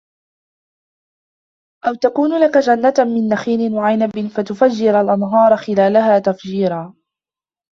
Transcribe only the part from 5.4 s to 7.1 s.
خِلَالَهَا تَفْجِيرًا